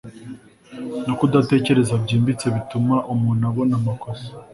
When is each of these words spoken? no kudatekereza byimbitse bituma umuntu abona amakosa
no 1.05 1.13
kudatekereza 1.19 1.93
byimbitse 2.03 2.45
bituma 2.55 2.95
umuntu 3.13 3.43
abona 3.49 3.73
amakosa 3.79 4.29